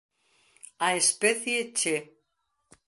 [0.87, 1.85] A especie "Ch.